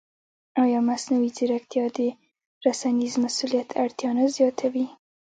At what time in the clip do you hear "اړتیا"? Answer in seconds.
3.83-4.09